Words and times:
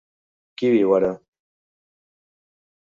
Qui 0.61 0.71
viu 0.75 0.95
ara? 1.01 1.11